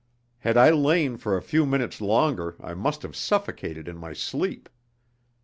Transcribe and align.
Had 0.39 0.57
I 0.57 0.71
lain 0.71 1.15
for 1.17 1.37
a 1.37 1.43
few 1.43 1.63
moments 1.63 2.01
longer 2.01 2.55
I 2.59 2.73
must 2.73 3.03
have 3.03 3.15
suffocated 3.15 3.87
in 3.87 3.97
my 3.99 4.13
sleep. 4.13 4.67